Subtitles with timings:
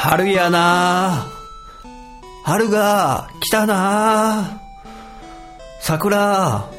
[0.00, 1.26] 春やな。
[2.44, 4.60] 春が来たな。
[5.80, 6.70] 桜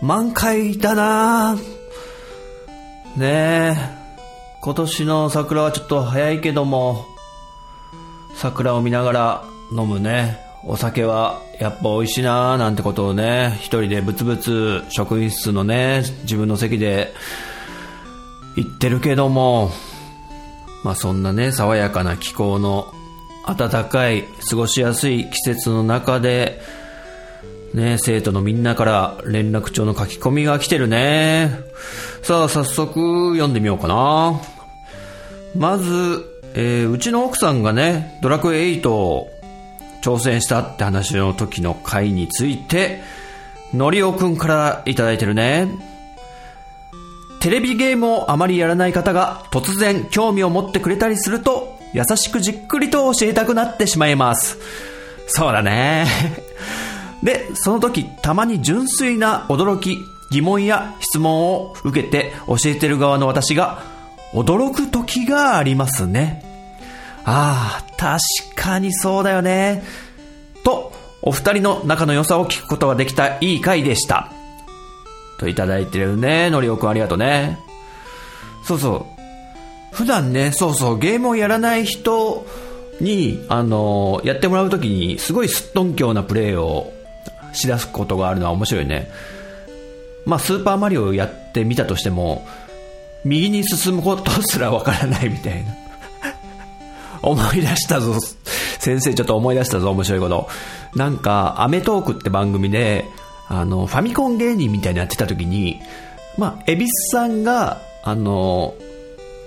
[0.00, 1.56] 満開だな。
[3.14, 3.74] ねえ
[4.62, 7.04] 今年の桜はちょっと早いけども
[8.34, 10.38] 桜を見ながら飲むね。
[10.64, 17.12] お酒はやっぱ美味しいななんてことをね一人でブツブツ職員室のね自分の席で
[18.56, 19.70] 言ってるけども。
[20.86, 22.94] まあそんなね、爽やかな気候の
[23.44, 26.60] 暖かい、過ごしやすい季節の中で、
[27.74, 31.58] ね、生徒のみんなから連絡帳の書き込みが来てるね。
[32.22, 34.40] さあ、早速読んでみようかな。
[35.56, 39.28] まず、えー、うちの奥さんがね、ドラクエ8を
[40.02, 43.00] 挑戦したって話の時の回について、
[43.74, 45.95] のりおくんからいただいてるね。
[47.40, 54.58] テレビゲームをあまりやらない方が突然興味を持ってくれたりすると優しくじっくりと教えたくなってしまいます。
[55.28, 56.06] そうだね。
[57.22, 59.98] で、その時たまに純粋な驚き、
[60.30, 63.82] 疑問や質問を受けて教えてる側の私が
[64.32, 66.44] 驚く時がありますね。
[67.24, 68.20] ああ、確
[68.54, 69.82] かにそうだよね。
[70.64, 74.30] と、お二人の仲の良さを聞くことができたいい回でした。
[75.38, 76.50] といただいてるね。
[76.50, 77.58] のりおくんありがとうね。
[78.64, 79.16] そうそう。
[79.94, 82.46] 普段ね、そうそう、ゲームをやらない人
[83.00, 86.92] に、あのやってもらうときに、すごいすっとんきょうなプレイを
[87.52, 89.10] しだすことがあるのは面白いね。
[90.26, 92.46] まあ、スーパーマリオをやってみたとしても、
[93.24, 95.74] 右に進むことすらわからないみたいな。
[97.22, 98.14] 思い出したぞ。
[98.78, 100.48] 先生ちょっと思い出したぞ、面白いこと。
[100.94, 103.04] なんか、アメトークって番組で、
[103.48, 105.80] あの、ファミコン芸人みたいにやってた時に、
[106.36, 108.74] まあ、恵比寿さんが、あの、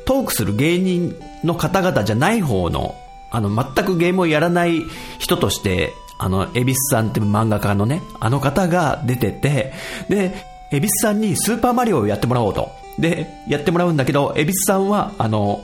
[0.05, 2.95] トークする芸人の方々じゃない方の、
[3.31, 4.81] あの、全くゲームをやらない
[5.19, 9.73] 人として、あの、恵比寿さんって漫画家のね、あの方が出てて、
[10.09, 10.33] で、
[10.71, 12.69] 恵比寿さんにスーパーマリオをやってもらおうと。
[12.97, 15.63] で、やってもらうんだけど、恵比寿さんは、あの、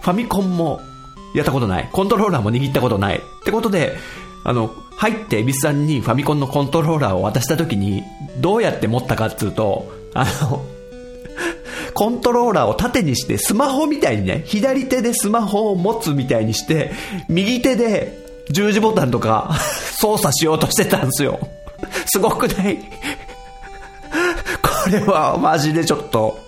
[0.00, 0.80] ファミコンも
[1.34, 1.88] やったことない。
[1.92, 3.18] コントローラーも握ったことない。
[3.18, 3.96] ってことで、
[4.44, 8.04] あの、入って恵比寿さんにファミコンのコントローラーを渡した時に、
[8.38, 10.64] どうやって持ったかっつうと、あの、
[11.92, 16.92] コントローラーを縦にしてスマホみたいにね、左手でスマホを持つみたいにして、
[17.28, 18.16] 右手で
[18.50, 19.52] 十字ボタンとか
[19.98, 21.40] 操作しようとしてたんですよ。
[22.06, 22.78] すごくない？
[24.62, 26.38] これはマジでちょっと、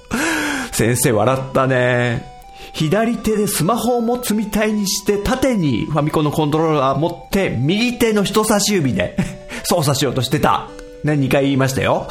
[0.71, 2.34] 先生笑ったね。
[2.75, 9.17] 左手でスマホを持つみたいにして、縦にファミコンのコントローラー持って、右手の人差し指で
[9.63, 10.69] 操作しようとしてた。
[11.05, 12.09] ね、2回言いましたよ。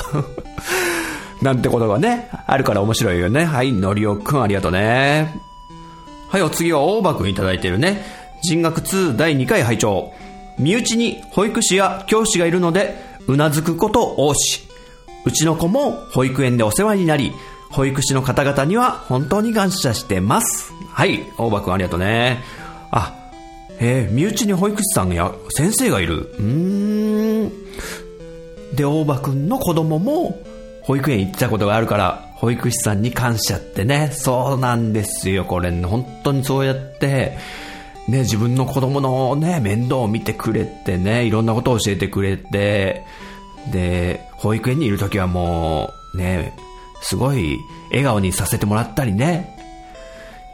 [1.42, 3.44] なんてことがね、あるから面白いよね。
[3.44, 5.36] はい、のりおくんありがとうね。
[6.30, 8.06] はい、お次は大場くんいただいてるね。
[8.42, 10.14] 人学2第2回拝聴
[10.58, 12.96] 身内に保育士や教師がいるので、
[13.28, 14.62] うなずくこと多し。
[15.26, 17.34] うちの子も保育園でお世話になり、
[17.74, 20.72] 保育士の方々には本当に感謝してます。
[20.92, 22.44] はい、大場くんありがとうね。
[22.92, 23.14] あ、
[23.80, 26.34] えー、身内に保育士さんや先生がいる。
[26.38, 28.76] うーん。
[28.76, 30.40] で、大場くんの子供も
[30.84, 34.12] 保育園行ってたことがあるから、保育士さんに感謝ってね。
[34.14, 37.38] そうなんですよ、これ、ね、本当にそうやって、
[38.08, 43.04] ね、自分の子供のね、面倒を見てくれてね、いろんなことを教えてくれて、
[43.72, 46.54] で、保育園にいるときはもう、ね、
[47.04, 47.60] すごい
[47.90, 49.56] 笑顔にさせてもらったりね、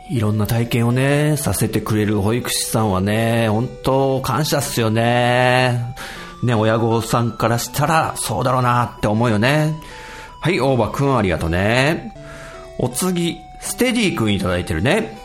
[0.10, 5.96] いろんな体験をね、させてくれる保育士さんはね、本当感謝っすよね。
[6.44, 9.75] ね、親御さんからしたら、そうだろうなって思うよね。
[10.42, 12.16] はい、大場くんありがとうね。
[12.80, 15.18] お次、ステディくんいただいてるね。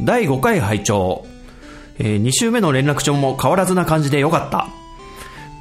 [0.00, 1.26] 第5回拝聴
[2.02, 4.68] えー、2週目の連絡帳も変わらずな感じでよかった。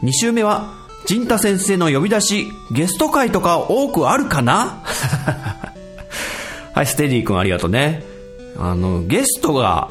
[0.04, 0.79] 2週目は
[1.10, 4.84] 陣太先生の呼び出し、ゲスト会とか多くあるかな？
[6.76, 8.04] はい、ステディ君ありがとうね。
[8.60, 9.90] あの、ゲストが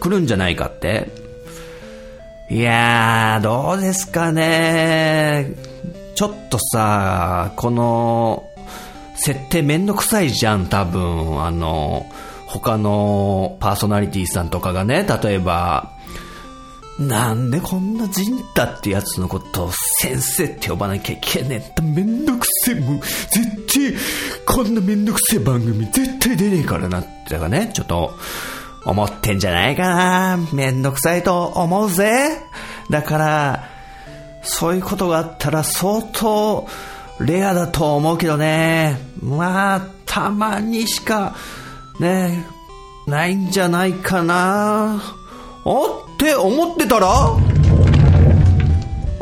[0.00, 1.10] 来るんじゃないかって
[2.48, 5.52] いやー、どうですかね。
[6.14, 8.44] ちょっとさ、この、
[9.16, 11.44] 設定めんどくさいじゃん、多分。
[11.44, 12.06] あの、
[12.46, 15.90] 他のパーソナリティさんとかがね、例えば、
[17.00, 23.94] なんでこんなジンタってやつのことを先生って呼ばなきゃいけねえってめんどくせえ、もう、絶
[24.44, 28.12] 対、こんなめんどくせえ番組絶対出ねえからなってかね、ちょっと、
[28.84, 30.38] 思ってんじゃないかな。
[30.52, 32.38] めんどくさいと思うぜ。
[32.90, 33.68] だから、
[34.42, 36.66] そういうことがあったら相当
[37.20, 38.98] レアだと思うけどね。
[39.22, 41.34] まあ、たまにしか、
[41.98, 42.46] ね、
[43.06, 45.19] ないんじゃないかな。
[45.64, 47.08] おって思ってたら？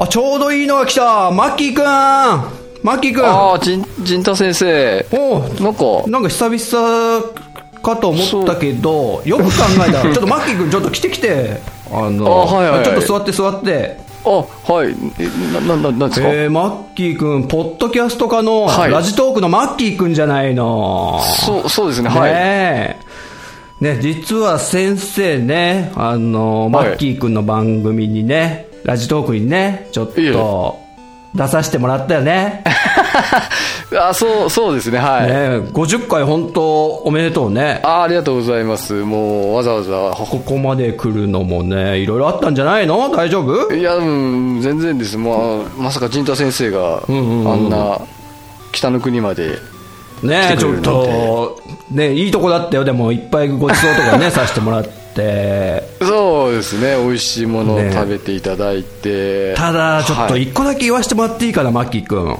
[0.00, 5.04] あ、ちょうどいいのが来たマッキーくんマッキーくんああ、じん、じんた先生。
[5.12, 7.22] おうなんか、なんか久々
[7.82, 9.50] かと思ったけど、よく考
[9.88, 11.60] えたら、 ちょっとマッキー君、ちょっと来て来て、
[11.92, 14.94] あの、あはいはいはいちょっと座って座って、あ、はい。
[15.18, 21.20] えな、な、な、なんですか、えー、マッキー君、ポッドキャスト家の、はいラジトークのマッキー君じゃないの。
[21.44, 22.32] そう、そうですね、はい。
[22.32, 23.07] ねえ。
[23.80, 30.78] ね、実は先生ね、あの、マはいッキー君の番組にね、ラジトークにね、ちょっと、
[31.34, 32.64] 出させてもらったよね。
[33.96, 35.28] あ、そう、そうですね、はい。
[35.28, 35.34] ね
[35.72, 37.80] 50回本当おめでとうね。
[37.84, 38.94] あありがとうございます。
[38.94, 43.08] もう、わざわざ、ここまで来るのもね、いろいろあったんじゃないの？
[43.10, 43.72] 大丈夫？
[43.72, 45.16] いや、うん、全然です。
[45.16, 45.36] まあ、
[45.78, 48.00] まさか陣太先生が、あんな、
[48.72, 49.58] 北の国まで、
[50.22, 51.60] ねちょっと、
[51.90, 52.84] ねいいとこだったよ。
[52.84, 55.82] でも、いっぱいごちそうとかね、 させてもらって。
[56.00, 59.54] そうですね、美味しいものをね食べていただいて。
[59.54, 62.38] ただ、ちょっとはい、一個だけ言わせてもらっていいかな、マッキーくん。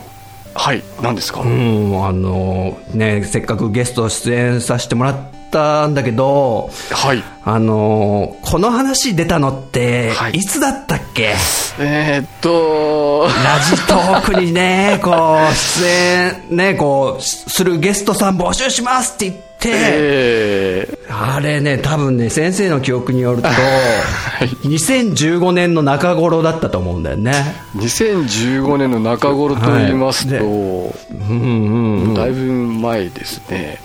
[0.55, 5.17] はい、何ですか、うん、あの、ねせっかくゲスト出演させてもらっ
[5.51, 7.23] たんだけど、はい。
[7.45, 11.35] あの、この話出たのっては、いいつだったっけ、
[11.79, 23.49] えー、っと、ラジトークにね、 こう、出演、ね、こう、しするゲストさん募集しますって言って、えあれね、多分ね、先生の記憶によると、
[24.69, 27.33] 2015年の中頃だったと思うんだよね。
[27.77, 33.79] ー、2015年の中頃と言いますと、はいうんうんだいぶ前ですね。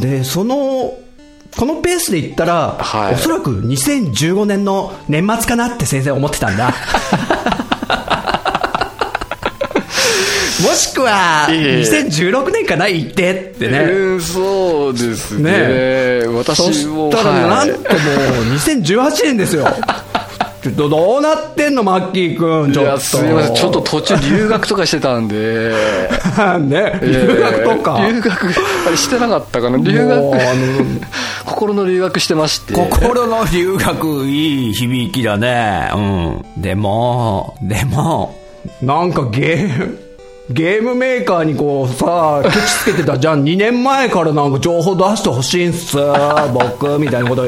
[0.00, 0.98] で、その、
[1.56, 6.74] このペースで言ったら、はいおそらく2015年の年末かなって先生思ってたんだ。
[10.62, 13.78] もしくは、いえいえ2016年かな言ってってね。
[13.80, 15.52] うん、そうですね。
[15.52, 17.92] ねそ私も、したら、はいなんともう
[18.54, 19.66] 2018年ですよ。
[20.66, 22.90] ちょっとどうなってんの、マッキーくん、ちょっと。
[22.90, 23.54] いや、すみません。
[23.54, 25.72] ちょっと途中留学とかしてたんで。
[26.60, 27.98] ね、留学とか。
[28.00, 28.46] えー留学、
[28.86, 29.78] あれしてなかったかな？
[29.78, 30.32] 留学、の
[31.46, 32.72] 心の留学してまして。
[32.74, 35.90] 心の留学いい響きだね。
[35.94, 36.44] うん。
[36.56, 38.34] でも、でも、
[38.82, 39.98] なんかゲーム、
[40.48, 43.42] ゲームメーカーにこうさ、ケチつけてたじゃん。
[43.42, 45.96] 2年前からなんか情報出してほしいんす、
[46.52, 47.42] 僕、みたいなこと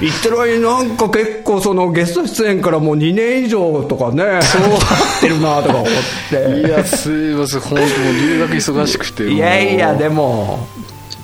[0.00, 4.80] 言ってる間になんか結構そのゲスト出演からもう2年以上とかね、そうなっ
[5.20, 5.88] てるなとか思っ
[6.28, 6.60] て。
[6.68, 7.60] いや、すみません。
[7.60, 9.30] 本当もう留学忙しくて。
[9.30, 10.68] いやいや、でも、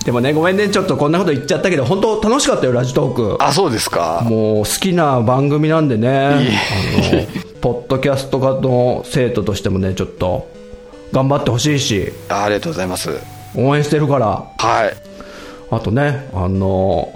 [0.06, 3.36] でもね、ごめんね、ちょっとこんなこと言っちゃったけど、本当楽しかったよ、ラジトーク。
[3.40, 4.22] あ、そうですか。
[4.24, 6.40] もう好きな番組なんでね、あの、
[7.60, 10.48] ポッドキャスト科の生徒としてもね、ちょっと、
[11.12, 13.10] 頑張ってほしいし、あありがとうございます。
[13.56, 14.94] 応援してるから、はい。
[15.70, 17.12] あとね、あの、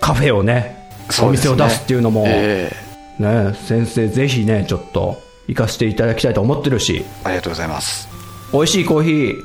[0.00, 0.88] カフェをね、
[1.22, 2.72] お店を出すっていうのも、え
[3.18, 8.08] ね、先生ぜひね、ちょっと、行かせていただきたいと思ってるし、えありがとうございます。
[8.52, 9.42] 美味しいコーヒー、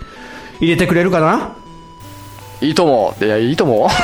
[0.62, 1.56] 入れてくれるかな？
[2.62, 3.16] いいとも。
[3.22, 3.90] いや、いいとも。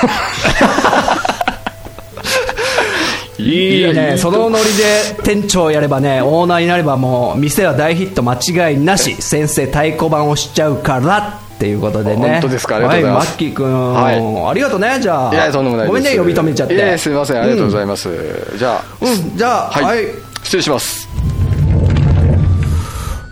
[3.45, 8.35] いいやね、そのノリで店長やればね、オーナーになればもう、店は大ヒット間
[8.69, 12.31] 違いなし、 先生太鼓判をしちゃうからっていうことでね。
[12.33, 12.77] 本当ですか？
[12.77, 15.33] ありがとうございますはい、マッキー君、はいありがとうね、じゃあ。
[15.33, 15.87] いや、とんでもない。
[15.87, 16.73] ごめんね、呼び止めちゃって。
[16.73, 17.41] いや、すみません。
[17.41, 18.09] ありがとうございます。
[18.57, 20.05] じゃあ、うん、じゃあ、はい、はい。
[20.43, 21.07] 失礼します。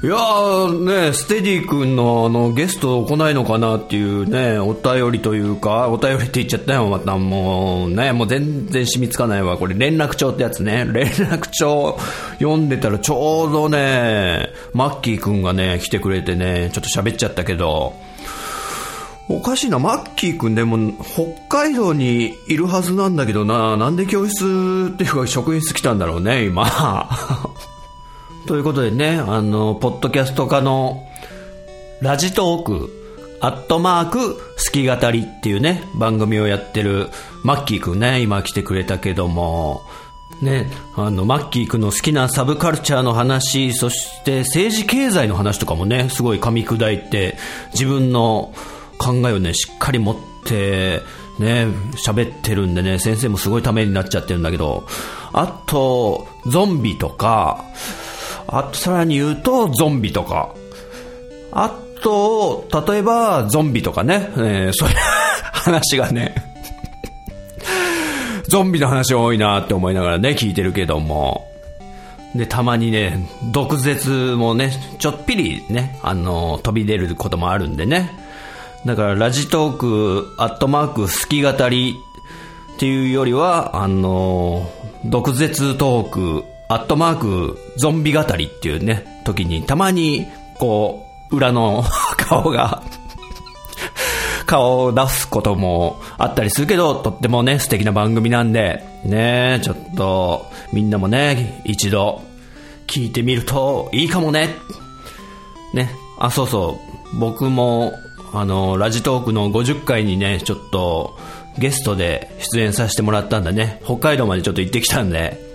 [0.04, 9.58] いやーね、ステディ君のあのゲスト来ないのかなっていうね、お便りというか、お便りって言っちゃったよ、またもうね、もう全然染みつかないわ。
[9.58, 10.86] これ連絡帳ってやつね。
[10.92, 11.98] 連絡帳
[12.34, 17.94] 読んでたらちょうどね、マッキー君がね、来てくれてね、ちょっと喋っちゃったけど、
[19.30, 27.10] おかしいな、マッキー君でも北海道にいるはずなんだけどな、なんで教室っていうか職員室来たんだろうね、今。
[28.46, 31.08] ということでね、あの、ポッドキャスト化の
[32.02, 32.90] ラジトーク、
[33.40, 37.10] アットマーク、好き語りっていうね、番組をやってる
[37.44, 39.84] マッキーくんね、今来てくれたけども、
[40.42, 47.38] ね、あの、マッキーくんの好きなサブカルチャーの話、そして政治経済の話とかもね、すごい噛み砕いて、
[47.72, 48.54] 自分の
[48.98, 51.02] 考えをね、しっかり持って、
[51.40, 51.68] ね、
[52.06, 54.86] 喋ってるんでね、先生もすごいためになっちゃってるんだけど、
[55.32, 57.64] あと、ゾンビとか、
[58.48, 60.54] あとさらに言うと、ゾンビとか、
[61.52, 64.96] あと、例えば、ゾンビとかね、えーそういう
[65.54, 66.36] 話がね、
[68.48, 71.48] ゾンビの話多いなって思いながらね、聞いてるけども。
[72.36, 78.12] で、たまにね、毒舌もね、ちょっぴりね、あの、飛び出ることもあるんでね。
[78.86, 81.96] だから、ラジトーク、アットマーク、好き語り
[82.76, 84.70] っていうよりは、あの、
[85.06, 86.44] 毒舌トーク、
[86.74, 90.28] アットマーク、ゾンビ語りっていうね、時に、たまに、
[90.60, 91.84] こう、裏の
[92.18, 92.84] 顔が
[94.46, 102.22] 顔を出すこともあったりするけど、とってもね、素敵な番組なんで、ね、ちょっと、みんなもね、一度、
[102.88, 104.56] 聞いてみるといいかもね。
[105.74, 106.80] ね、あ、そうそ
[107.14, 107.94] う、僕も、
[108.34, 111.18] あの、ラジトークの50回にね、ちょっと、
[111.58, 113.80] ゲストで出演させてもらったんだね。
[113.86, 115.53] 北海道までちょっと行ってきたんで、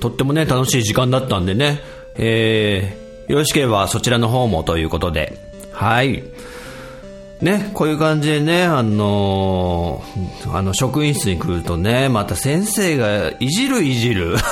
[0.00, 1.80] とってもね、楽しい時間だったんでね、
[2.16, 5.38] えー、よろしければそちらの方もということで、
[5.72, 6.24] はい。
[7.40, 14.36] ね、こういう感じでね、あのーあの、職員室に来るとね、また先生がいじるいじる。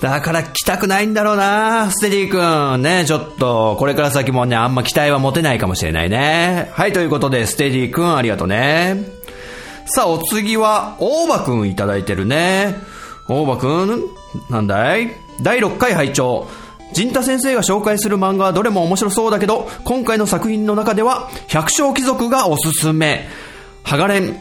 [0.00, 2.82] だから来たくないんだろうな、ステディ君。
[2.82, 6.70] ね、ちょっと、これから先もね、あんま期待は持てないかもしれないね。
[6.74, 9.23] はい、ということで、ステディ君ありがとうね。
[9.86, 12.74] さあ、お次は、大場くんいただいてるね。
[13.28, 14.04] 大場くん、
[14.50, 15.10] なんだい？
[15.42, 16.46] 第6回拝聴
[16.92, 23.28] 陣太先生が紹介する漫画はどれも面白そうだけど、今回の作品の中では、百姓貴族がおすすめ。
[23.82, 24.36] ハガレン、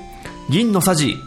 [0.49, 1.17] 銀のさじ、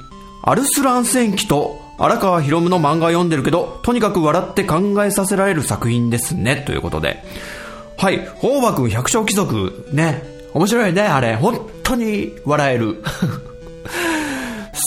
[0.42, 7.24] アルスラン戦記と、荒川博夢の漫画を読んでるけど、とにかく笑って考えさせられる作品ですね、ということで。
[7.96, 10.22] はい、大場くん百姓貴族、ね、
[10.54, 11.34] 面白いね、あれ。
[11.34, 13.02] 本当に笑える。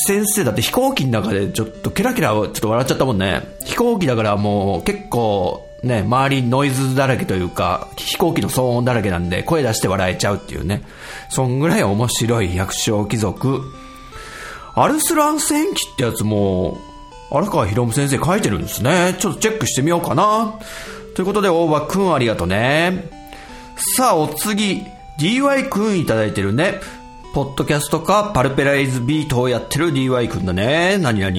[0.05, 3.43] 先生だって飛行機の中でちょっとケラケラちょっと笑っちゃったもんね。
[3.65, 10.83] 飛行機だからもう結構ね、周りノイズだらけというか、飛行機の騒音だらけなんで声出して笑えちゃうっていうね。
[11.29, 13.61] そんぐらい面白い百姓貴族。
[14.75, 16.77] アルスラン戦記ってやつも、
[17.31, 19.15] 荒川博夢先生書いてるんですね。
[19.19, 20.55] ちょっとチェックしてみようかな。
[21.15, 23.09] ということで、大場くんありがとうね。
[23.95, 24.83] さあ、お次、
[25.19, 26.79] DY くんいただいてるね。
[27.33, 30.97] ポッドキャストかパルペライズビートをやってる DY くんだね。
[30.97, 31.31] 何々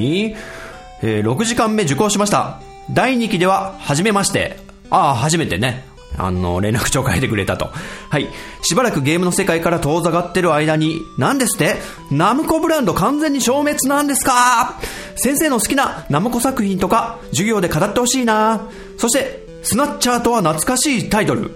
[1.02, 2.60] えー6時間目受講しました。
[2.90, 4.58] 第2期では、初めまして。
[4.90, 5.84] ああ、初めてね。
[6.16, 7.70] あの、連絡帳書いてくれたと。
[8.10, 8.28] はい。
[8.62, 11.76] しばらくゲームの世界から遠ざかってる間に、何ですって？
[12.10, 14.78] ナムコブランド完全に消滅なんですか？
[15.16, 21.50] 先生の好きなナムコ作品とか、授業で語ってほしいなそして、スナッチャーとは懐かしいタイトル。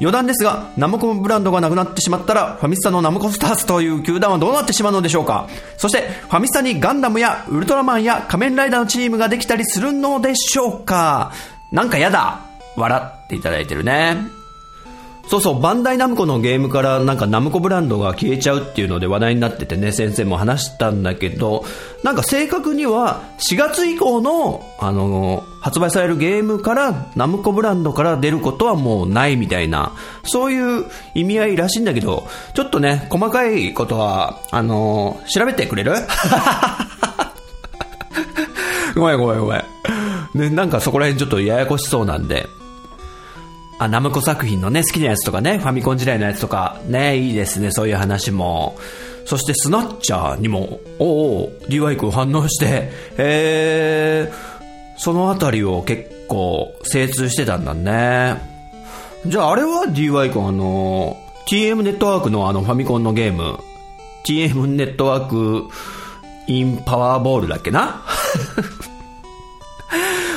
[0.00, 5.48] 余談ですが、ナムコブランドがなくなってしまったら、ファミスタのナムコスターズという球団はどうなってしまうのでしょうか。
[5.76, 11.32] そして、ファミスタにガンダムやウルトラマンや仮面ライダーのチームができたりするのでしょうか。
[11.72, 12.40] なんかやだ。
[12.76, 14.37] 笑っていただいてるね。
[15.30, 21.66] そうそう、バンダイナムコのゲームからなんかナムコブランドが消えちゃうっていうので話題になっててね、先生も話したんだけど、
[22.02, 29.92] なんか正確には4月以降の、あの、発売されるゲームからナムコブランドから出ることはもうないみたいな、
[30.22, 35.92] そういう意味合いらしいんだけど、ちょっとね、細かいことは、あの、調べてくれる？
[38.96, 39.62] ごめんごめんごめん。
[40.34, 42.46] ね、なんかそこら辺ちょっとややこしそうなんで、
[43.78, 48.76] あ、ナムコ作品のね、好きなやつとかね、ファミコン時代のやつとか、ね、いいですね、そういう話も。
[49.24, 51.04] そして、スナッチャーにも、お
[51.44, 58.40] お、DY 君反応して、えー、そのあたりを結構精通してたんだね。
[59.26, 61.16] じゃあ、あれは DY 君、あの、
[61.48, 63.58] TM ネットワークのあのファミコンのゲーム、
[64.24, 65.68] TM ネットワーク
[66.46, 68.02] インパワーボールだっけな？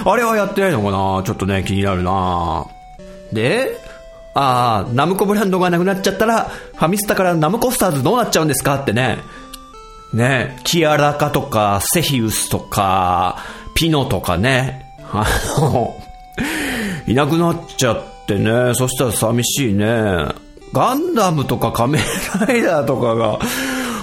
[0.05, 1.23] あれはやってないのかな？
[1.23, 2.65] ちょっとね、気になるな
[3.33, 3.77] で、
[4.33, 9.19] ああ、ナムコブランドがなくなっちゃったら、ファミスタからナムコスターズどうなっちゃうんですかってね。
[10.13, 13.39] ねキアラカとか、セヒウスとか、
[13.75, 14.85] ピノとかね。
[15.11, 15.25] あ
[15.57, 15.95] の、
[17.07, 18.73] いなくなっちゃってね。
[18.73, 19.85] そしたら寂しいね。
[20.73, 22.01] ガンダムとか仮面
[22.47, 23.39] ライダーとかが、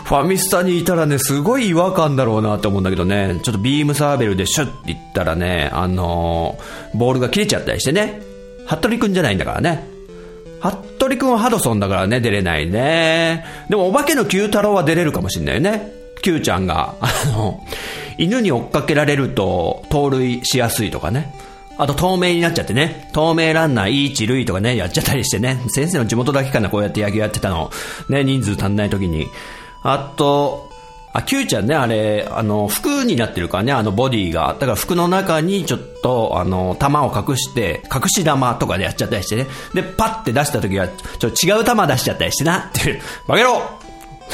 [0.04, 3.40] ファミスタにいたらね、すごい違和感だろうなって思うんだけどね。
[3.42, 6.58] ちょっとビームサーベルでシュッっていったらね、あの
[6.94, 8.27] ボールが切れちゃったりしてね。
[8.68, 9.88] 服部くんじゃないんだからね。
[10.60, 13.44] 服部くんはハドソンだからね、出れないね。
[13.68, 15.92] でもお化けの Q 太郎は出れるかもしんないよね。
[16.22, 17.60] Q ちゃんが、あの、
[18.18, 21.34] 犬に追っかけられると盗塁しやすいとかね。
[21.78, 23.08] あと透明になっちゃってね。
[23.12, 25.62] 透明ランナー、いい一塁とかね、やっちゃったりしてね。
[25.68, 27.70] 先生の地元だけかな、こうやって野球やってたの。
[28.08, 29.28] ね、人数足んない時に。
[29.84, 30.67] あと、
[31.12, 34.56] あ、Q ちゃんね、あれ、あの、服になってるからね、あのボディが。
[34.58, 39.46] だから服の中にちょっと、あの、玉を隠して、隠し玉とかでやっちゃったりしてね。
[39.74, 43.00] で、パッて出した時は、ちょっと違う玉出しちゃったりしてな、っていう。
[43.26, 43.62] バケロ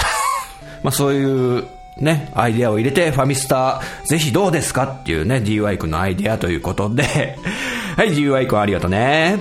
[0.82, 1.64] まあそういう、
[1.96, 7.38] ね、アイデアを入れて、ファミスター、ぜひどうですかっていうね、DY 君のアイデアということで。
[7.96, 9.38] はい、DY 君ありがとうね。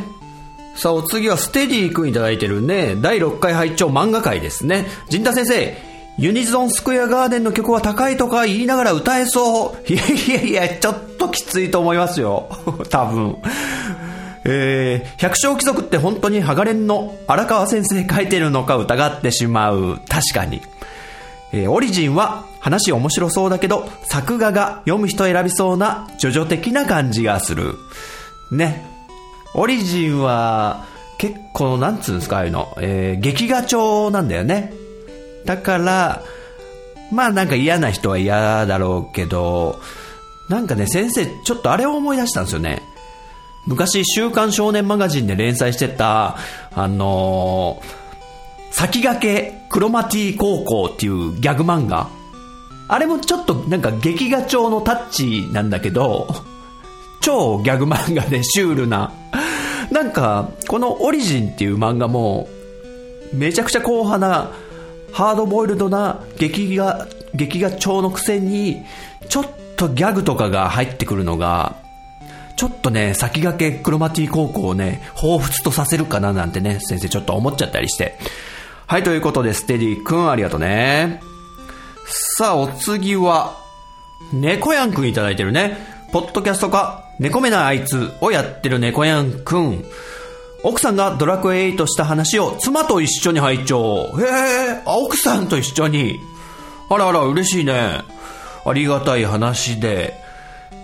[0.75, 4.85] さあ、お次はステディ君いただいてるね、第6回拝聴漫画会ですね。
[5.09, 9.91] 陣太先生、ユニゾンスクエアガーデンの曲は高いとか言いながら歌えそう。
[9.91, 12.49] いやいやいや、ちょっときついと思いますよ。
[12.89, 13.37] 多分。
[14.45, 19.99] えー、百姓貴族って本当にハガレンの荒川先生書いてるのか疑ってしまう。
[20.07, 20.61] 確かに。
[21.51, 27.75] えーオリジンは話面白そうだけど、作画が読む人選びそうなジョジョ的な感じがする。
[28.51, 28.85] ね。
[29.55, 30.85] オリジンは
[31.17, 32.75] 結構なんつうんですか、ああいうの。
[32.81, 34.73] えー劇画調なんだよね。
[35.45, 36.23] だから、
[37.11, 39.79] まあなんか嫌な人は嫌だろうけど、
[40.49, 42.81] なんかね、先生、ちょっとあれを思い出したんですよね。
[43.65, 46.37] 昔、週刊少年マガジンで連載してた、
[46.75, 48.03] あのー
[48.73, 52.09] 先駆けクロマティ高校っていうギャグ漫画。
[52.87, 56.27] あれもちょっとなんか劇画調のタッチなんだけど、
[57.21, 59.13] 超ギャグ漫画でシュールな。
[59.91, 62.49] なんか、このオリジンっていう漫画も、
[63.31, 64.51] めちゃくちゃ硬派な、
[65.13, 68.83] ハードボイルドな劇画、劇画調のくせに、
[69.29, 69.45] ちょっ
[69.77, 71.75] とギャグとかが入ってくるのが、
[72.55, 78.17] ちょっとね、先駆けクロマティ高校をね、彷彿とさせるかななんてね、先生ちょっと思っちゃったりして。
[78.87, 81.21] はい、ということで、ステディくんありがとうね。
[82.07, 83.57] さあ、お次は、
[84.31, 85.77] 猫やんくんいただいてるね。
[86.11, 89.83] ポッドキャストか、猫目なあいつをやってる猫やんくん。
[90.63, 94.09] 奥さんがドラクエ8した話を妻と一緒に拝聴。
[94.17, 96.21] へえ、あ奥さんと一緒に。
[96.89, 98.01] あらあら、嬉しいね。
[98.65, 100.13] ありがたい話で。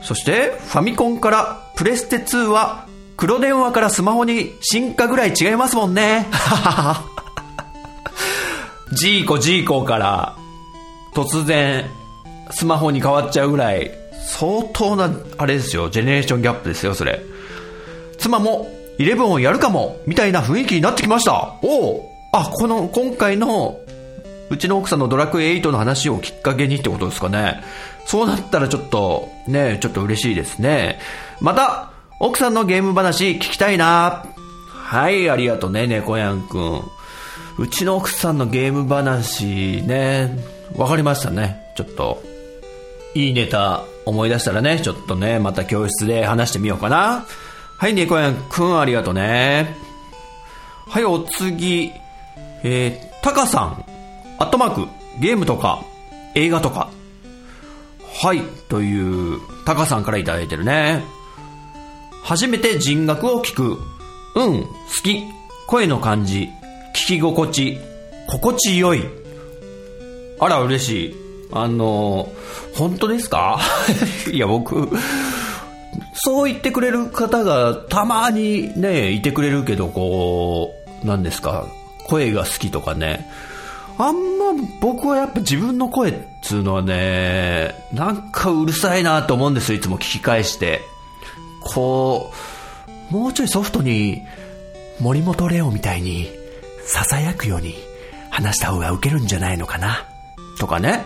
[0.01, 6.27] そして、ファミコンからプレステ2は、黒電話からスマホに進化ぐらい違いますもんね。
[8.91, 10.35] ジーコジーコから、
[11.13, 11.89] 突然、
[12.51, 13.91] スマホに変わっちゃうぐらい、
[14.25, 17.21] 相当な、あれですよ、ジェネレーションギャップですよ、それ。
[18.17, 18.67] 妻も、
[18.99, 21.53] 11をやるかも、みたいな雰囲気になってきました。
[21.61, 23.79] おおあ、この、今回の、
[24.49, 27.63] うちの奥さんのドラクエ8の話をきっかけにってことですかね。
[28.05, 30.99] そうなったらちょっと、ね、ちょっと嬉しいですね。
[31.39, 34.25] また、奥さんのゲーム話聞きたいな。
[34.67, 36.81] はい、ありがとうね、猫やんくん。
[37.57, 40.37] うちの奥さんのゲーム話ね、
[40.75, 41.73] わかりましたね。
[41.75, 42.21] ちょっと、
[43.15, 47.25] いいネタ思い出したらね、ちょっとね、また教室で話してみようかな。
[47.79, 49.73] はい、猫やんくんありがとうね。
[50.87, 51.91] はい、お次、
[52.63, 53.85] えー、タカさん、
[54.37, 54.87] アットマーク、
[55.21, 55.83] ゲームとか、
[56.35, 56.89] 映画とか。
[58.21, 61.03] はい、という、タカさんからいただいてるね。
[62.23, 63.63] 初めて人楽を聞く。
[64.35, 64.67] うん、好
[65.03, 65.23] き。
[65.67, 66.49] 声の感じ。
[66.93, 67.77] 聞き心地。
[68.27, 69.03] 心地よい。
[70.39, 71.15] あら、嬉しい。
[71.53, 72.29] あの、
[72.75, 73.59] 本当ですか？
[74.31, 74.89] いや、僕、
[76.21, 81.65] そう言ってくれる方がたまにね、いてくれるけど、こう、何ですか、
[82.07, 83.29] 声が好きとかね。
[83.97, 90.81] あんま僕はやっぱ自分の声っつうのはね、なんかうるさいなと思うんですよ、いつも聞き返して。
[91.61, 92.33] こ
[93.11, 94.21] う、もうちょいソフトに
[94.99, 96.29] 森本レオみたいに
[96.85, 97.75] 囁くように
[98.29, 100.05] 話した方がウケるんじゃないのかな
[100.59, 101.05] とかね。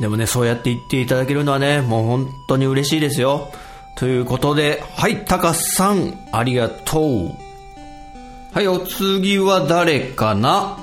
[0.00, 3.52] でもね、そうやって言っていただけるのはね、もう本当に嬉しいですよ。
[3.96, 7.30] ということで、はい、タカさん、ありがとう。
[8.52, 10.78] はい、お次は誰かな？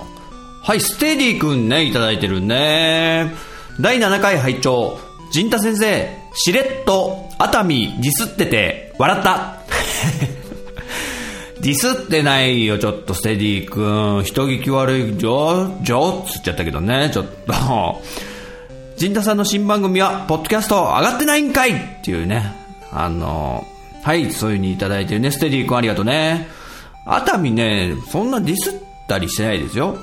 [0.64, 3.32] はい、ステディ君ね、いただいてるね。
[3.80, 5.00] 第7回拝聴
[5.32, 9.58] 陣太先生、しれっと熱海ディスってて、笑った。
[11.62, 14.24] ディスってないよ、ちょっとステディ君。
[14.24, 18.02] 人聞き悪い、じょ、じょつっちゃったけどね、ちょっと。
[18.98, 22.61] 陣太さんの新番組は、ポッドキャスト上がってないんかいっていうね。
[22.92, 23.66] あの、
[24.04, 25.32] はい、そういう風にいただいてるね。
[25.32, 26.48] ステディ君ありがとうね。
[27.06, 28.74] 熱海ね、そんなディスっ
[29.08, 29.98] たりしてないですよ。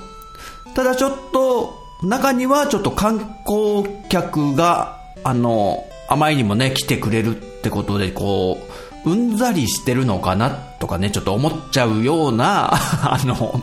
[0.74, 8.58] ただちょっと、中にはちょっと観光客が、あの、あまりにもね、来てくれるってことで、こ
[9.04, 12.70] う、うんざりしてるのかなとかね、ちょっと思っちゃうような、
[13.02, 13.60] あの、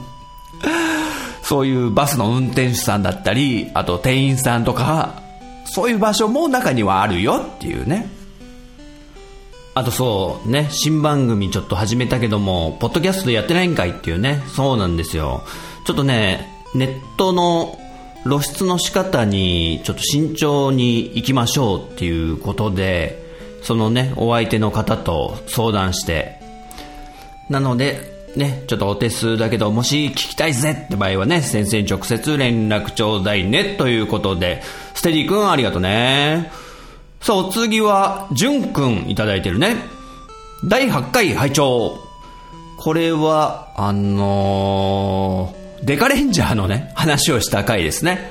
[1.43, 5.21] そういうバスの運転手さんだったり、あと店員さんとか、
[5.65, 8.09] そういう場所も中にはあるよっていうね。
[9.77, 15.43] あとそうね、新番組ちょっと始めたけども、ポッドキャストやってないんかいっていうね、そうなんですよ。
[15.85, 17.77] ちょっとね、ネットの、
[18.23, 23.21] 露出の仕方にちょっと慎重に行きましょうっていうことで、
[23.63, 26.39] そのね、お相手の方と相談して、
[27.49, 34.61] なので、ね、ちょっとお手数だけど、もし聞きたいぜって場合はね、先生に直接連絡ちょうだいね、ということで、
[34.93, 36.49] ステディ君ありがとね。
[37.25, 39.77] さあ、お次は、じゅんくんいただいてるね。
[40.63, 41.97] 第8回拝聴
[42.77, 48.29] これは、あのー、デカレンジャーのね、話をした回ですね。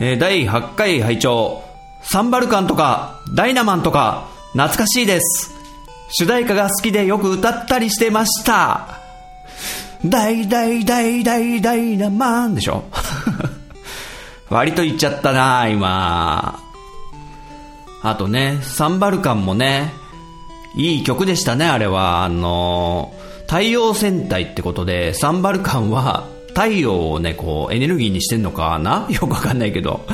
[0.00, 1.62] えー、第8回拝聴
[2.00, 5.52] サンバルカンとか、ダイナマンとか、懐かしいです。
[6.08, 8.98] 主題歌が好きでよく歌ったりしてました。
[10.02, 12.84] 大大大大ダイナマンでしょ？
[14.48, 16.63] 割と言っちゃったな今。
[18.04, 19.90] あとね、サンバルカンもね、
[20.76, 22.22] いい曲でしたね、あれは。
[22.22, 23.14] あの、
[23.46, 29.06] 太陽戦隊ってことで、サンバルカンは太陽をね、こう、エネルギーにしてんのかな？
[29.10, 30.04] よくわかんないけど。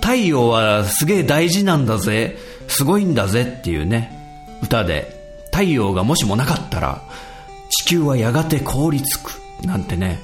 [0.00, 2.38] 太陽はすげえ大事なんだぜ、
[2.68, 7.02] すごいんだぜっていうね、歌で、太陽がもしもなかったら、
[7.68, 10.20] 地球はやがて凍りつく、なんてね、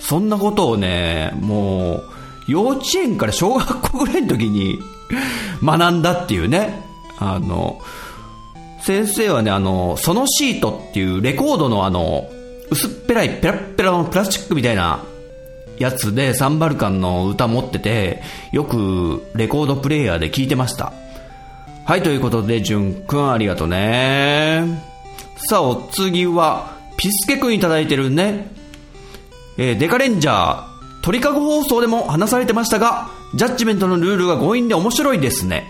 [0.00, 2.04] そんなことをね、もう、
[2.48, 4.78] 幼稚園から小学校ぐらいの時に
[5.62, 6.82] 学んだっていうね、
[7.18, 7.80] あの、
[8.82, 12.28] 先生はね、あの、そのシートっていうレコードのあの、
[12.70, 15.04] 薄っぺらいペラッペラのプラスチックみたいな
[15.78, 20.92] やつでサンバルカンの歌持ってて、よくレコードプレイヤーで聴いてました。
[21.86, 24.82] はい、ということで、じゅんくんありがとうね。
[25.36, 28.50] さあ、お次は、ピスケくんいただいてるね。
[29.58, 30.64] えー、デカレンジャー、
[31.02, 35.66] 鳥かご放送でも話されてましたが、ジャッジメントのルールが強引で面白いですね。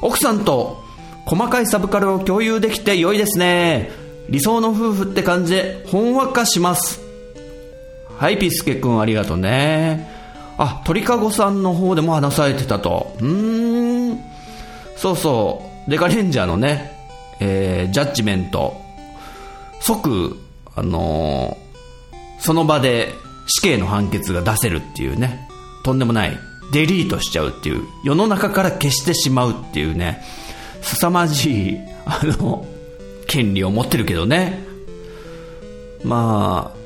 [0.00, 0.82] 奥さんと
[1.26, 3.90] 細かいサブカルを共有できて良いですね。
[4.28, 7.00] 理想の夫婦って感じでほんわかします。
[8.18, 10.08] はい、ピスケくんありがとうね。
[10.58, 13.14] あ、鳥かごさんの方でも話されてたと。
[13.20, 14.20] うーん。
[14.96, 16.92] そうそう、デカレンジャーのね、
[17.40, 18.80] えー、ジャッジメント、
[19.80, 20.36] 即、
[20.76, 23.12] あのー、その場で
[23.48, 25.48] 死刑の判決が出せるっていうね、
[25.84, 26.38] とんでもない、
[26.72, 30.22] デリートしちゃうっていう、世の中から消してしまうっていうね、
[30.80, 32.66] 凄まじい、あの、
[33.26, 34.64] 権利を持ってるけどね。
[36.04, 36.76] まあ、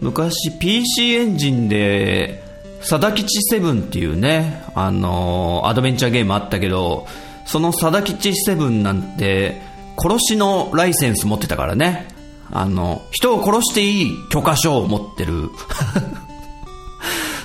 [0.00, 2.44] 昔 PC エンジンで、
[2.82, 7.06] サダ吉セブンっていうね、あのアドベンチャーゲームあったけど、
[7.46, 9.60] その貞吉セブンなんて、
[9.96, 12.08] 殺しのライセンス持ってたからね。
[12.52, 15.50] あの、人を殺していい許可証を持ってる。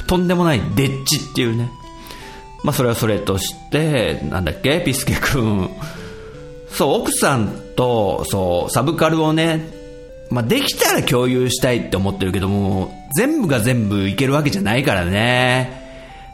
[0.10, 1.70] とんでもないデッチっていうね。
[2.64, 5.70] まあそれはそれとして、なんだっけ、ピスケ君。
[6.72, 9.70] そう、奥さんと、そう、サブカルをね、
[10.32, 15.78] まあできたら共有したいって思ってるけども、全部が全部いけるわけじゃないからね。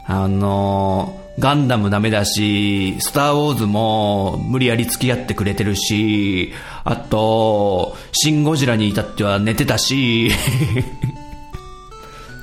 [0.06, 10.30] あのガンダムダメだし、スターウォーズも無理やり付き合ってくれてるし、あと、シン・ゴジラに至っては寝てたし、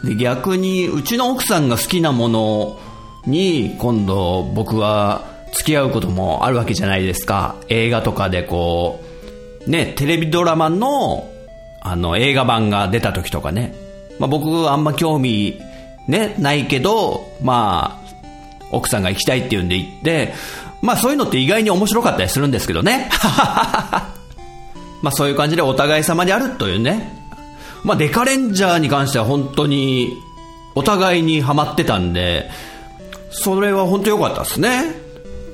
[0.03, 2.79] で逆にうちの奥さんが好きなもの
[3.25, 7.55] に今度僕は付き合うこともあるわけじゃないですか。
[7.69, 9.01] 映画とかでこ
[9.65, 11.29] う、ね、テレビドラマの
[11.81, 13.73] あの映画版が出た時とかね。
[14.19, 15.59] まあ僕あんま興味
[16.07, 18.13] ね、ないけど、まあ
[18.71, 20.33] 奥さんが行きたいって言うんで行って、
[20.81, 23.09] まあそういうのって意外に面白かったりするんですけどね。
[25.01, 27.22] まあそういう感じでお互い様であるというね。
[27.83, 30.17] まあデカレンジャーに関しては本当に
[30.75, 32.49] お互いにハマってたんで、
[33.29, 34.95] それは本当良かったですね。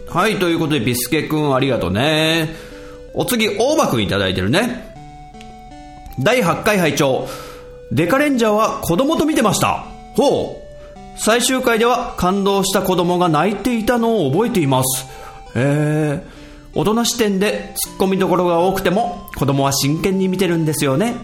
[0.09, 2.55] はい、ということでビスケくんありがとうね。
[3.13, 4.95] お次、大場くんいただいてるね。
[6.19, 7.27] 第8回拝聴
[7.91, 9.85] デカレンジャーは子供と見てました。
[10.15, 10.69] ほう。
[11.17, 15.07] 最終回では感動した子供が泣いていたのを覚えています。
[15.55, 21.15] えー、大人視点でツッコミどころが多くても子供は真剣に見てるんですよね。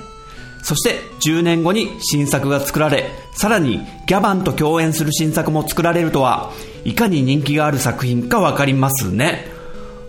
[0.66, 6.52] そして10年後に新作が作られ、さらにギャバンと共演する新作も作られるとは、
[6.84, 9.46] いかに人気がある作品かわかりますね。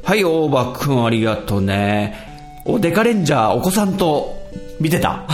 [0.02, 2.62] はい、大場くんありがとうね。
[2.64, 4.34] お、デカレンジャーお子さんと
[4.80, 5.26] 見てた。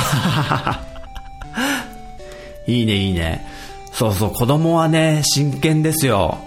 [2.67, 3.47] いいね、いいね。
[3.93, 6.39] そうそう、子供はね、真剣ですよ。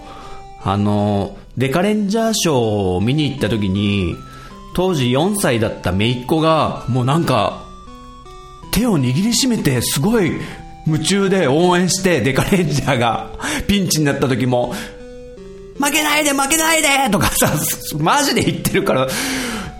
[0.62, 4.14] あの、デカレンジャーショーを見に行った時に、
[4.74, 7.65] 当時4歳だった姪っ子が、もうなんか、
[8.76, 10.38] 手を握りしめて、すごい
[10.86, 13.30] 夢中で応援して、デカレンジャーが
[13.66, 14.74] ピンチになった時も、
[15.78, 17.50] 負けないで負けないでとかさ、
[17.98, 19.08] マジで言ってるから、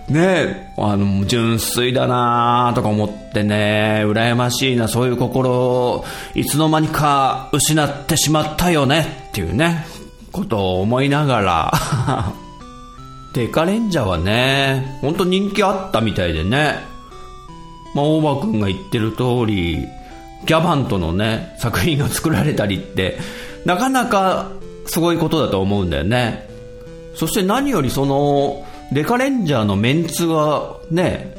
[0.09, 9.85] ねあの、純粋だなとか思ってね、羨ましいな、そういう心を、いつの間にか失ってしまったよね、っていうね、
[10.31, 12.33] ことを思いながら、
[13.35, 16.96] デカレンジャーはね、ほんと人気あったみたいでね、
[17.97, 19.87] まあ、大場くんが言ってる通り、
[20.45, 23.17] ギャバントのね、作品が作られたりって、
[23.65, 24.51] なかなか
[24.85, 26.47] すごいことだと思うんだよね。
[27.15, 31.35] そして何よりその、デカレンジャーのメンツがね、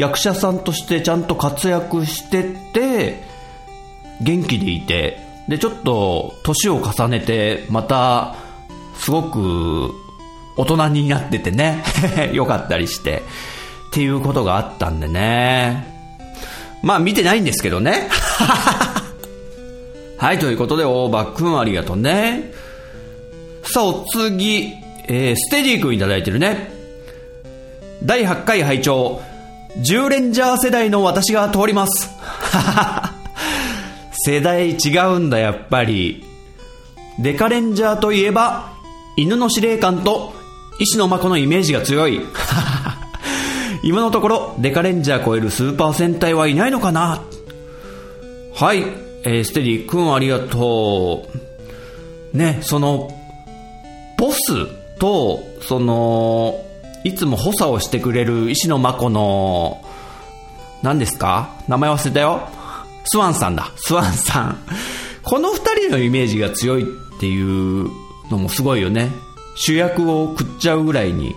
[0.00, 2.42] 役者さんとしてちゃんと活躍して
[2.74, 3.22] て、
[4.20, 8.34] 元気でいて、で、ちょっと年を重ねて、また、
[8.96, 9.94] すごく
[10.56, 11.84] 大人になっててね、
[12.34, 13.22] よかったりして、
[13.98, 15.84] ていうことがあったんでね。
[16.82, 18.08] まあ見てないんですけどね。
[20.16, 22.52] はい、ということで、大場くんありがとうね。
[23.64, 24.72] さあ、お次、
[25.08, 26.70] えー、ステディ君いただいてるね。
[28.04, 29.20] 第8回拝聴
[29.80, 32.08] 10レンジャー世代の私が通ります。
[34.12, 36.24] 世代違うんだ、やっぱり。
[37.18, 38.74] デカレンジャーといえば、
[39.16, 40.38] 犬の司令官と
[40.78, 42.20] 石野真子のイメージが強い。
[43.82, 47.22] 今のところ、デカレンジャー超えるスーパー戦隊はいないのかな
[48.54, 48.82] はい、
[49.24, 51.26] えー、ステディ君ありがと
[52.34, 52.36] う。
[52.36, 53.10] ね、その、
[54.18, 54.66] ボス
[54.98, 56.64] と、その、
[57.04, 59.80] いつも補佐をしてくれる石野真子の、
[60.82, 61.50] 何ですか？
[61.68, 62.48] 名前忘れたよ。
[63.04, 63.72] スワンさんだ。
[63.76, 64.58] スワンさん。
[65.22, 66.86] この二人のイメージが強いっ
[67.20, 67.88] ていう
[68.30, 69.10] のもすごいよね。
[69.56, 71.34] 主役を食っちゃうぐらいに。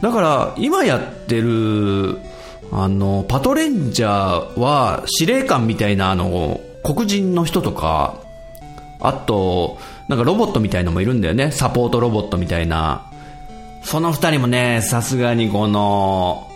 [0.00, 2.18] だから、今やってる、
[2.72, 8.20] あの、パトレンジャーは司令官みたいなあの、黒人の人とか、
[9.00, 9.78] あと、
[10.08, 11.50] なんかロボットみたいのもいるんだよね。
[11.50, 13.10] サポートロボットみたいな。
[13.82, 16.48] その二人もね、さすがにこの、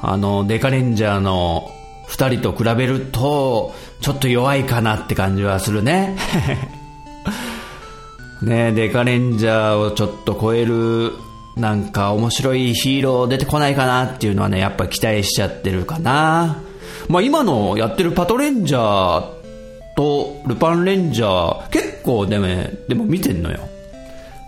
[0.00, 1.70] あの、デカレンジャーの
[2.06, 6.16] 二人と比べると、ちょっと弱いかなって感じはするね。
[8.42, 11.12] ねデカレンジャーをちょっと超える、
[11.58, 16.62] なんか面白いヒーロー出てこないかなっていうのはね、やっぱ期待しちゃってるかな。
[17.08, 19.38] まあ今のやってるパトレンジャー
[19.96, 22.46] とルパンレンジャー、結構でも、
[22.88, 23.58] でも見てんのよ。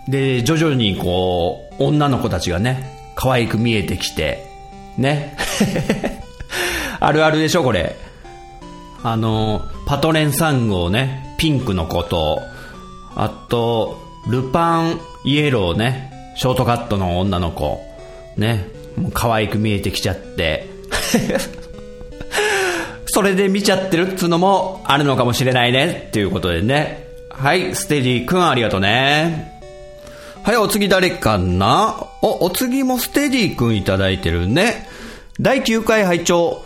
[0.07, 4.45] で、徐々にこう、女の子たちがね、可愛く見えてきて、
[4.97, 5.35] ね。
[6.99, 7.95] あるあるでしょ、これ。
[9.03, 12.41] あの、パトレン3号ね、ピンクの子と、
[13.15, 17.81] あと、ルパンイエローね、ショートカットの女の子、
[18.37, 20.67] ね、もう可愛く見えてきちゃって、
[23.07, 27.07] それで見ちゃってるっつうのもあるのかもしれないね、っていうことでね。
[27.29, 29.59] はい、ステディ君ありがとうね。
[30.43, 32.07] はい、お次誰かな？
[32.21, 34.87] お、お次もステディ君いただいてるね。
[35.39, 36.63] 第9回拝聴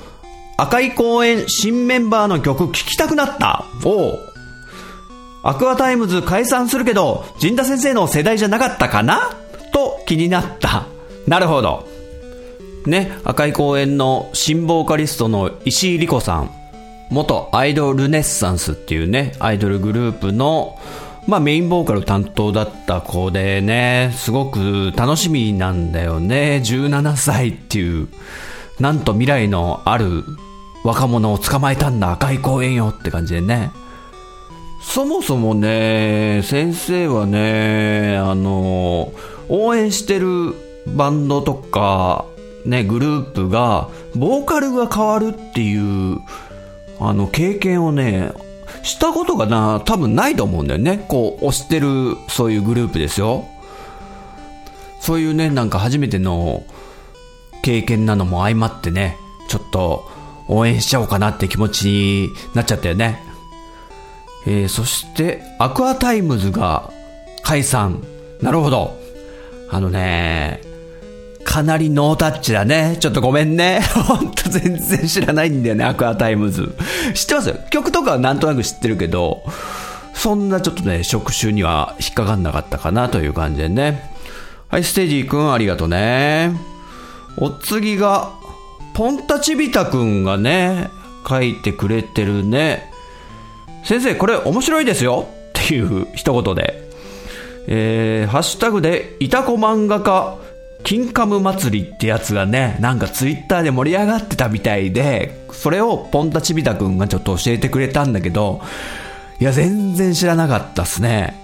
[0.57, 3.65] 赤い公園新メンバーの曲聴きたくなった。
[3.83, 4.19] おう
[5.43, 9.35] Aqua Timez 解散するけど、陣田先生の世代じゃなかったかな？
[10.05, 10.87] 気になった。
[11.27, 11.87] なるほど。
[12.85, 16.51] ね、赤い公園の新ボーカリストの石井理子さん。
[17.11, 20.77] 元アイドルネッサンスっていうね、アイドルグループの、
[21.27, 26.61] まあメインボーカル担当だった子でね、すごく楽しみなんだよね。
[26.63, 28.07] 17歳っていう、
[28.79, 30.23] なんと未来のある
[30.83, 33.71] 若者を捕まえたんだ赤い公園よって感じでね。
[34.83, 39.11] そもそもね、先生はね、あの、
[39.49, 40.55] 応援してる
[40.87, 42.25] バンドとか、
[42.65, 46.19] ね、グループが、ボーカルが変わるっていう、
[46.99, 48.31] あの、経験をね、
[48.83, 51.05] したことがな、多分ないと思うんだよね。
[51.07, 53.45] こう、推してる、そういうグループですよ。
[54.99, 56.63] そういうね、なんか初めての
[57.63, 60.09] 経験なのも相まってね、ちょっと
[60.47, 63.19] 応援しちゃおうかなって気持ちになっちゃったよね。
[64.47, 66.91] えー、そして、 Aqua Timez が
[67.43, 68.03] 解散。
[68.41, 69.04] なるほど。
[69.69, 70.61] あのね、
[71.43, 72.97] かなりノータッチだね。
[72.99, 73.81] ちょっとごめんね。
[73.93, 76.75] ほんと全然知らないんだよね、 Aqua Timez。
[77.13, 77.49] 知ってます？
[77.49, 77.55] よ。
[77.69, 79.43] 曲とかはなんとなく知ってるけど、
[80.13, 84.11] そんなちょっとね、触手には引っかかんなかったかなという感じでね。
[84.69, 86.51] はい、ステディくんありがとうね。
[87.37, 88.31] お次が、
[88.93, 90.89] ポンタチビタくんがね、
[91.27, 92.91] 書いてくれてるね。
[93.83, 96.89] 先生、これ面白いですよっていう一言で。
[97.67, 100.37] えー、ハッシュタグで、いたこ漫画家、
[100.83, 108.61] キンカム祭りってやつがね、なんかツイッターで盛り上がってたみたいで、それをポンタチビタくんがちょっと教えてくれたんだけど、
[109.39, 111.35] いや、全然知らなかったっすね。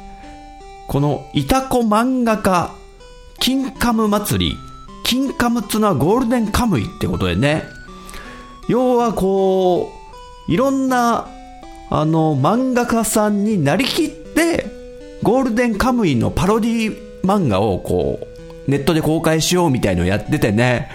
[0.88, 2.72] この、いたこ漫画家、
[3.40, 4.58] キンカム祭り、
[5.04, 7.64] 金カムっつうのはゴールデンカムイってことでね。
[8.70, 9.92] 要はこ
[10.48, 11.28] う、いろんな、
[11.90, 14.71] あの、漫画家さんになりきって、
[15.24, 18.20] ゴールデンカムイのパロディ漫画をこ
[18.68, 20.90] う、ネットで公開しようみたいのをやっててね。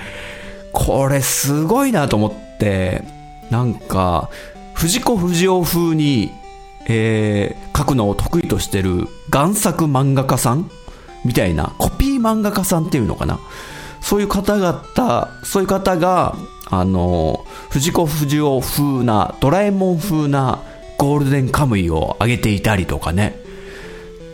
[0.72, 3.02] これすごいなと思って、
[3.50, 4.28] なんか、
[4.74, 6.32] 藤子不二雄風に、
[6.88, 10.70] えー、書くのを得意としてる贋作漫画家さん？
[11.24, 13.38] みたいな、コピー漫画家さんっていうのかな？
[14.00, 16.36] そういう方々、そういう方が、
[16.68, 20.62] あの、藤子不二雄風な、ドラえもん風な
[20.98, 23.45] ゴールデンカムイを上げていたりとかね。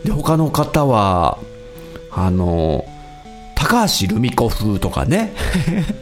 [0.03, 1.37] で、他の方は、
[2.11, 2.85] あの、
[3.55, 5.33] 高橋留美子風とかね。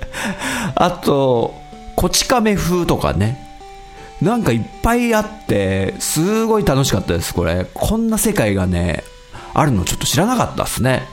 [0.75, 1.53] あと、
[1.95, 3.47] こち亀風とかね。
[4.21, 7.65] なんかいっぱいあって、すごい楽しかったです、これ。
[7.73, 9.03] こんな世界がね、
[9.53, 11.07] あるのちょっと知らなかったですね。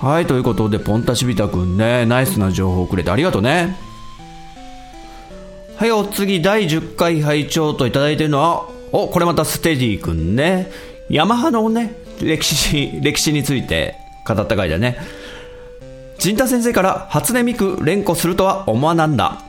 [0.00, 3.76] はい、ということで、ポンタシビタくんね、ナイスな情報をくれてありがとうね。
[5.76, 10.70] はい、お次、第10回拝聴といただいてるのは、お、これまたステディくんね。
[11.12, 13.96] ヤマハのね、歴史、歴史について
[14.26, 14.96] 語った回だね。
[16.18, 19.42] 陣田先生から初音ミク連呼するとは思わなんだ。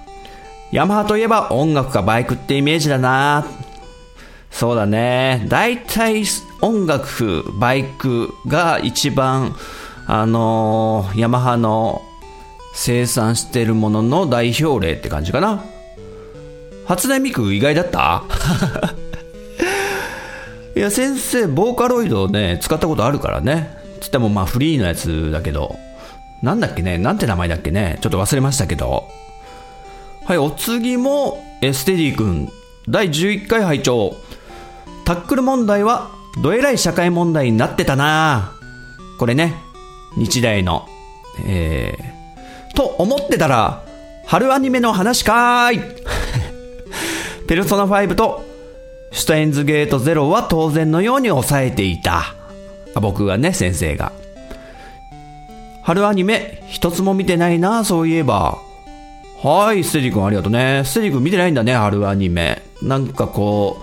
[0.74, 3.46] ヤマハといえば音楽かバイクってイメージだな
[4.52, 5.46] そうだね。
[5.48, 6.24] 大体
[6.62, 9.56] 音楽、バイクが一番、
[10.06, 12.02] あのーヤマハの
[12.76, 15.64] 生産してるものの代表例って感じかな。
[16.86, 18.24] 初音ミク意外だった？
[20.76, 23.70] いや、先生、ボーカロイドをね、使ったことあるからね。
[24.02, 25.76] つってもまあフリーのやつだけど。
[26.42, 26.98] なんだっけね？
[26.98, 28.00] なんて名前だっけね？
[28.02, 29.08] ちょっと忘れましたけど。
[30.26, 32.50] はい、お次も、エステディ君。
[32.90, 34.16] 第11回拝聴
[35.06, 36.10] タックル問題は、
[36.42, 38.54] どえらい社会問題になってたな
[39.20, 39.54] これね、
[40.18, 40.88] 日大の、
[41.46, 43.84] えー、と思ってたら、
[44.26, 45.82] 春アニメの話かーい
[47.48, 48.44] ペルソナ5と、
[49.14, 52.36] シュタインズゲートゼロは当然のように抑えていた。
[53.00, 54.12] 僕がね、先生が。
[55.84, 58.58] 春アニメ、一つも見てないな、そういえば。
[59.44, 60.82] はい、ステディ君ありがとうね。
[60.84, 62.64] ステディ君見てないんだね、春アニメ。
[62.82, 63.82] なんかこ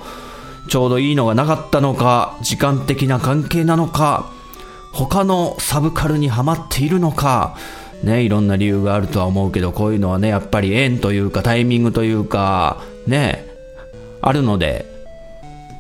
[0.67, 4.33] う、ちょうどいいのがなかったのか、時間的な関係なのか、
[4.93, 7.57] 他のサブカルにはまっているのか、
[8.03, 13.47] ね、いろんな理由があるとは思うけど、こういうのはね、やっぱり縁というかタイミングというか、ね、
[14.23, 14.90] あるので、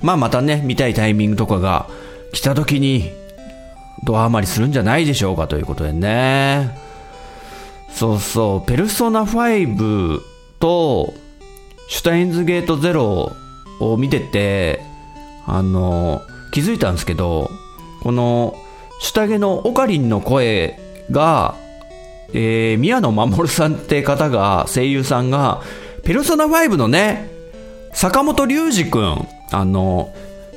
[0.02, 1.86] まあまたね、見たいタイミングとかが
[2.32, 3.10] 来た時に、
[4.04, 6.76] ドハマりするんじゃないでしょうかということでね。
[7.92, 10.20] そうそう、ペルソナ5
[10.58, 11.12] と、
[11.88, 13.32] シュタインズゲートゼロ
[13.80, 14.80] を見てて、
[15.46, 17.50] あの、気づいたんですけど、
[18.02, 18.54] この、
[19.00, 20.78] 下着のオカリンの声
[21.10, 21.56] が、
[22.32, 25.62] えー、宮野守さんって方が、声優さんが、
[26.04, 27.28] ペルソナ5のね、
[27.92, 30.12] 坂本龍二くん、あの、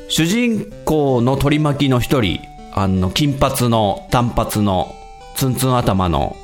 [0.09, 2.39] 主人公の取り巻きの一人、
[2.73, 4.95] あの、金髪の、短髪の、
[5.35, 6.35] ツンツン頭の、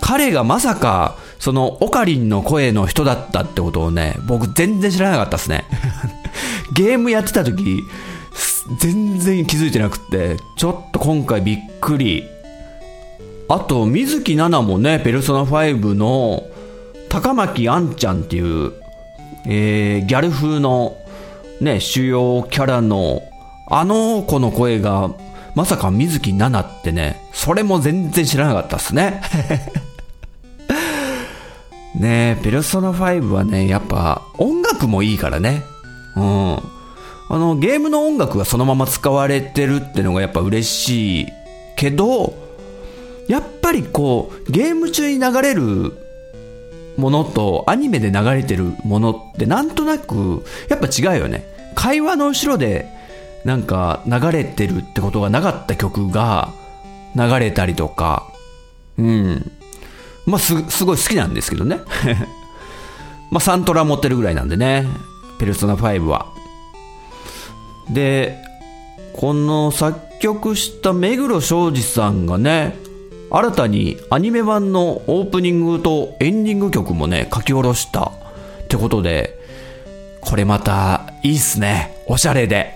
[0.00, 5.64] 彼がまさか、その、オカリンの声の人だったってことをね、僕全然知らなかったですね。
[6.74, 7.82] ゲームやってた時、
[8.78, 12.24] 全然気づいてなくって、ちょっと今回びっくり。
[13.48, 16.44] あと、水木奈々もね、ペルソナ5の、
[17.08, 18.72] 高巻あんちゃんっていう、
[19.46, 20.96] えー、ギャル風の、
[21.60, 23.22] ね、主要キャラの、
[23.68, 25.10] あの子の声が、
[25.54, 29.22] まさか水木奈々ってね、それも全然知らなかったっすね。
[31.98, 35.62] ねえ、ペルソナ5はね、やっぱ音楽もいいからね。
[36.14, 36.56] うん。
[37.28, 41.26] あの、ゲームの音楽がそのまま使われてるってのがやっぱ嬉しい
[41.76, 42.34] けど、
[43.28, 45.92] やっぱりこう、ゲーム中に流れる
[46.96, 51.44] ものとアニメで流れてるものってなんとなく、やっぱ違うよね。
[51.74, 52.86] 会話の後ろで
[53.44, 56.52] なんか流れてるってことがなかった曲が
[57.14, 58.30] 流れたりとか、
[58.98, 59.52] うん。
[60.26, 61.80] まあ、す、すごい好きなんですけどね。
[63.30, 64.86] まあ、サントラ持ってるぐらいなんでね。
[65.38, 66.26] ペルソナ5は。
[67.90, 68.38] で、
[69.12, 72.76] この作曲した目黒昌司さんがね、
[73.30, 78.12] 新たにアニメ版のオープニングとエンディング曲もね、書き下ろしたっ
[78.68, 79.38] てことで、
[80.20, 81.96] これまたいいっすね。
[82.06, 82.74] おしゃれで。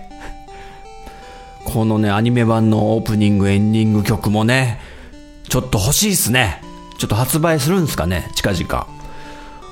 [1.64, 4.80] このね、アニメ版のオープニング、エンディング曲もね、
[5.48, 6.62] ちょっと欲しいっすね。
[6.98, 8.86] ちょっと発売するんすかね、近々。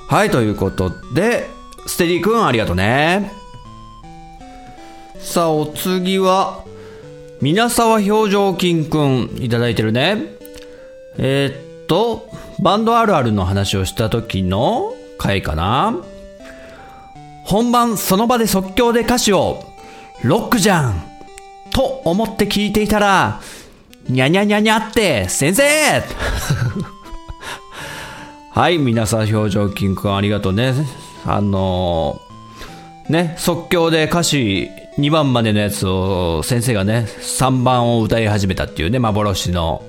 [0.09, 1.49] はい、ということで、
[1.87, 3.33] ステディ君ありがとうね。
[5.19, 6.65] さあ、お次は、
[7.41, 10.38] 皆沢表情筋くんいただいてるね。
[11.19, 12.29] えーっと、
[12.61, 15.97] バンドあるあるの話をした時の回かな
[17.45, 19.65] 本番その場で即興で歌詞を、
[20.23, 21.03] ロックじゃん
[21.71, 23.41] と思って聞いていたら、
[24.09, 25.63] にゃにゃにゃにゃって、先生
[28.53, 30.75] はい、皆さん表情筋くんありがとうね。
[31.27, 39.83] あのーね、即興で歌詞2番までのやつを先生がね、3番を歌い始めたっていうね、幻の。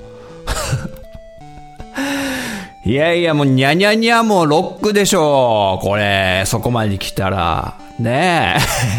[2.89, 5.85] いやいや、もう、にゃにゃにゃもうロックでしょう。
[5.85, 7.77] これ、そこまで来たら。
[7.99, 8.55] ね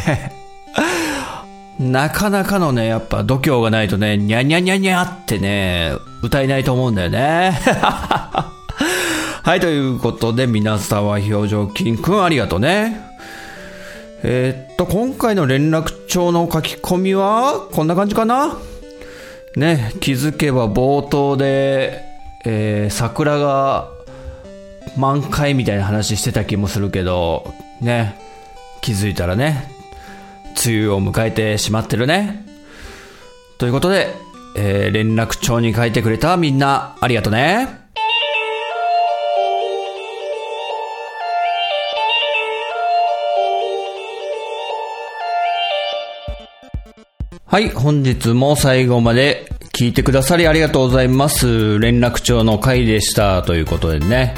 [0.06, 1.82] え。
[1.82, 5.90] なかなかのね、やっぱ度胸がないとね、にゃにゃにゃにゃってね、
[6.22, 7.58] 歌えないと思うんだよね。
[9.42, 12.96] はい、ということで、皆さんは表情筋くんありがとうね。
[14.22, 18.56] えーっと、今回の連絡帳の書き込みは、こんな感じかな
[19.56, 22.08] ね、気づけば冒頭で、
[22.44, 23.88] えー桜が
[24.96, 28.18] 満開みたいな話してた気もするけど、ね、
[28.80, 29.70] 気づいたらね、
[30.66, 32.46] 梅雨を迎えてしまってるね。
[33.58, 34.14] ということで、
[34.56, 37.80] えー連絡帳に書いてくれたみんな、ありがとね。
[47.46, 49.50] はい、本日も最後まで
[49.80, 51.78] 聞いてくださりありがとうございます。
[51.78, 53.42] 連絡帳の回でした。
[53.42, 54.34] ということでね。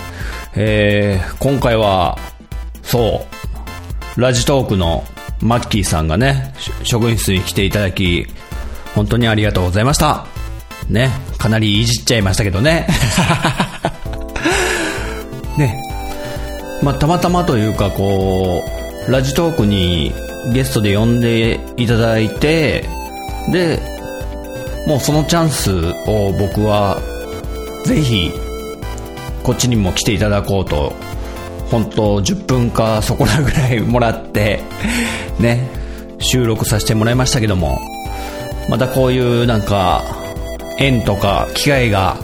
[0.55, 2.17] えー、今回は、
[2.85, 3.27] そ
[4.17, 5.03] う、ラジトークの
[5.41, 8.29] マッキーさんがね、職員室に来ていただき、
[8.95, 10.27] 本当にありがとうございました。
[10.89, 12.87] ね、かなりいじっちゃいましたけどね。
[15.59, 15.77] ね、
[16.85, 18.63] まあ、たまたまというか、こ
[19.09, 20.15] う、ラジトークに
[20.53, 22.89] ゲストで呼んでいただいて、
[23.51, 23.91] で、
[24.87, 25.71] もうそのチャンス
[26.07, 27.01] を僕は、
[27.85, 28.33] ぜひ、
[29.43, 30.93] こっちにも来ていただこうと、
[31.71, 34.61] 本当10分かそこらぐらいもらって、
[35.39, 35.69] ね、
[36.19, 37.79] 収録させてもらいましたけども、
[38.69, 40.03] またこういうなんか、
[40.79, 42.17] 縁とか機会が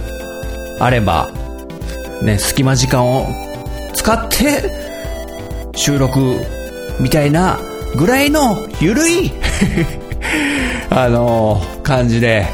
[0.80, 1.30] あれば、
[2.22, 3.26] ね、隙間時間を
[3.94, 4.88] 使って、
[5.76, 6.36] 収録
[6.98, 7.59] みたいな
[7.96, 9.32] ぐらいのゆるい
[10.90, 12.47] あの感じで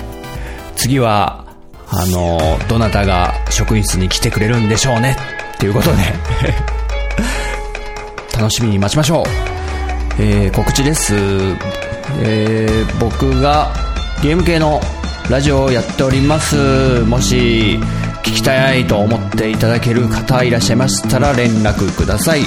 [0.77, 1.45] 次は
[1.91, 5.17] あのどなたが職員室に来てくれるんでしょうね
[5.57, 5.97] っていうことで
[8.39, 9.25] 楽しみに待ちましょう、
[10.23, 11.15] えー告知です、
[12.23, 13.73] えー僕が
[14.23, 14.81] ゲーム系の
[15.29, 17.01] ラジオをやっております。
[17.07, 17.79] もし
[18.23, 22.43] 聞きたいと思っていただける方いらっしゃいましたら連絡ください。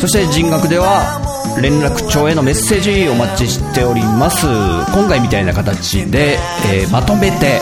[0.00, 1.20] そして人学では
[1.60, 4.46] 連絡帳へのメッセージお待ちしております。
[4.46, 6.38] 今回みたいな形で、
[6.72, 7.60] えーまとめて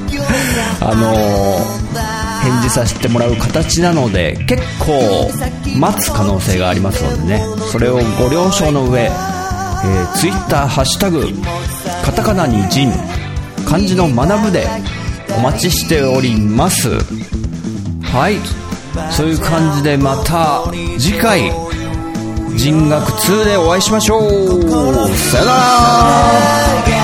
[0.80, 1.84] あのー
[2.44, 5.30] 返事させてもらう形なので結構
[5.78, 7.42] 待つ可能性がありますのでね。
[7.72, 11.26] それをご了承の上、えー、Twitter ハッシュタグ
[12.04, 12.92] カタカナに人
[13.66, 14.66] 漢字の学ぶで
[15.36, 16.90] お待ちしております。
[18.02, 18.36] はい。
[19.10, 20.62] そういう感じでまた
[20.98, 21.50] 次回
[22.56, 25.10] 人学2でお会いしましょう。
[25.16, 27.03] さよなら。